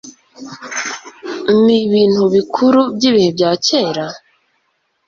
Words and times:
Nibintu 1.65 2.21
Bikuru 2.33 2.79
Byibihe 2.95 3.29
Byakera? 3.37 4.05